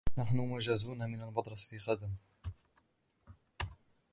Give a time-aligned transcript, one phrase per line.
[0.17, 2.15] نحن مجازون من المدرسة غدًا.